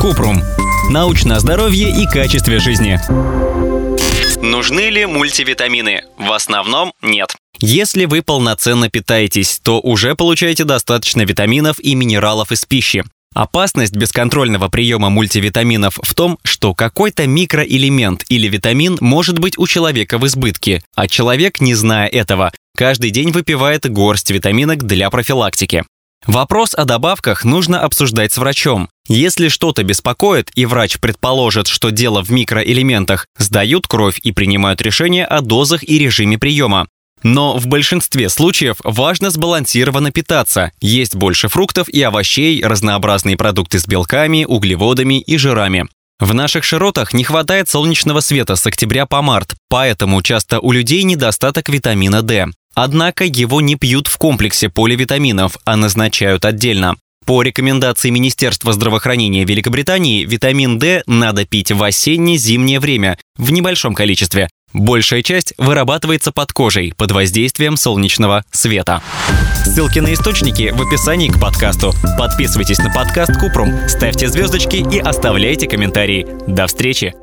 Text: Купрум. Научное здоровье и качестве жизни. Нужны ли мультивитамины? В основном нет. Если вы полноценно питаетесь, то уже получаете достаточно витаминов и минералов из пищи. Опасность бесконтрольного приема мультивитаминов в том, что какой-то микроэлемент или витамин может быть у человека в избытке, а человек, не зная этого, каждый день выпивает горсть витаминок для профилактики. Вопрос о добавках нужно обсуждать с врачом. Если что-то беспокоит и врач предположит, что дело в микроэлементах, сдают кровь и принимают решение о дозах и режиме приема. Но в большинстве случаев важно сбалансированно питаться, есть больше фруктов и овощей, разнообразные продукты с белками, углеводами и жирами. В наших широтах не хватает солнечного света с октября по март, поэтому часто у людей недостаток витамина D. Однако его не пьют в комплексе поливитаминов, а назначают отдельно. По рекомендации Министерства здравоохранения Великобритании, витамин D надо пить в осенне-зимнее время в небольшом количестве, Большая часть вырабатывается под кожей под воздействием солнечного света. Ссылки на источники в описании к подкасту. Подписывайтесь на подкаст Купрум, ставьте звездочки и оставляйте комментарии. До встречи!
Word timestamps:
Купрум. 0.00 0.42
Научное 0.90 1.38
здоровье 1.38 1.90
и 1.90 2.06
качестве 2.06 2.58
жизни. 2.58 3.00
Нужны 4.42 4.90
ли 4.90 5.06
мультивитамины? 5.06 6.02
В 6.18 6.32
основном 6.32 6.92
нет. 7.02 7.34
Если 7.58 8.04
вы 8.04 8.22
полноценно 8.22 8.90
питаетесь, 8.90 9.60
то 9.62 9.80
уже 9.80 10.14
получаете 10.14 10.64
достаточно 10.64 11.22
витаминов 11.22 11.80
и 11.80 11.94
минералов 11.94 12.52
из 12.52 12.64
пищи. 12.64 13.04
Опасность 13.34 13.94
бесконтрольного 13.94 14.68
приема 14.68 15.10
мультивитаминов 15.10 15.98
в 16.02 16.14
том, 16.14 16.38
что 16.42 16.74
какой-то 16.74 17.26
микроэлемент 17.26 18.24
или 18.28 18.48
витамин 18.48 18.96
может 19.00 19.38
быть 19.38 19.58
у 19.58 19.66
человека 19.66 20.18
в 20.18 20.26
избытке, 20.26 20.82
а 20.94 21.06
человек, 21.06 21.60
не 21.60 21.74
зная 21.74 22.08
этого, 22.08 22.52
каждый 22.76 23.10
день 23.10 23.32
выпивает 23.32 23.90
горсть 23.90 24.30
витаминок 24.30 24.84
для 24.84 25.10
профилактики. 25.10 25.84
Вопрос 26.26 26.74
о 26.74 26.84
добавках 26.84 27.44
нужно 27.44 27.80
обсуждать 27.80 28.32
с 28.32 28.38
врачом. 28.38 28.88
Если 29.08 29.48
что-то 29.48 29.84
беспокоит 29.84 30.50
и 30.54 30.66
врач 30.66 30.98
предположит, 30.98 31.68
что 31.68 31.90
дело 31.90 32.22
в 32.22 32.30
микроэлементах, 32.30 33.26
сдают 33.38 33.86
кровь 33.86 34.18
и 34.22 34.32
принимают 34.32 34.82
решение 34.82 35.24
о 35.24 35.40
дозах 35.40 35.84
и 35.84 35.98
режиме 35.98 36.38
приема. 36.38 36.88
Но 37.22 37.56
в 37.56 37.66
большинстве 37.66 38.28
случаев 38.28 38.76
важно 38.84 39.30
сбалансированно 39.30 40.10
питаться, 40.10 40.72
есть 40.80 41.14
больше 41.14 41.48
фруктов 41.48 41.88
и 41.88 42.02
овощей, 42.02 42.62
разнообразные 42.62 43.36
продукты 43.36 43.78
с 43.78 43.86
белками, 43.86 44.44
углеводами 44.44 45.20
и 45.20 45.36
жирами. 45.36 45.86
В 46.18 46.32
наших 46.32 46.64
широтах 46.64 47.12
не 47.12 47.24
хватает 47.24 47.68
солнечного 47.68 48.20
света 48.20 48.56
с 48.56 48.66
октября 48.66 49.06
по 49.06 49.22
март, 49.22 49.54
поэтому 49.68 50.22
часто 50.22 50.60
у 50.60 50.72
людей 50.72 51.02
недостаток 51.02 51.68
витамина 51.68 52.22
D. 52.22 52.46
Однако 52.74 53.24
его 53.24 53.60
не 53.60 53.76
пьют 53.76 54.06
в 54.06 54.16
комплексе 54.18 54.68
поливитаминов, 54.68 55.58
а 55.64 55.76
назначают 55.76 56.44
отдельно. 56.44 56.96
По 57.26 57.42
рекомендации 57.42 58.10
Министерства 58.10 58.72
здравоохранения 58.72 59.44
Великобритании, 59.44 60.24
витамин 60.24 60.78
D 60.78 61.02
надо 61.06 61.44
пить 61.44 61.72
в 61.72 61.82
осенне-зимнее 61.82 62.80
время 62.80 63.18
в 63.36 63.52
небольшом 63.52 63.94
количестве, 63.94 64.48
Большая 64.72 65.22
часть 65.22 65.54
вырабатывается 65.56 66.32
под 66.32 66.52
кожей 66.52 66.92
под 66.94 67.10
воздействием 67.12 67.78
солнечного 67.78 68.44
света. 68.50 69.00
Ссылки 69.64 70.00
на 70.00 70.12
источники 70.12 70.70
в 70.74 70.82
описании 70.82 71.30
к 71.30 71.40
подкасту. 71.40 71.94
Подписывайтесь 72.18 72.78
на 72.78 72.90
подкаст 72.90 73.32
Купрум, 73.40 73.72
ставьте 73.88 74.28
звездочки 74.28 74.76
и 74.76 74.98
оставляйте 74.98 75.66
комментарии. 75.66 76.26
До 76.46 76.66
встречи! 76.66 77.14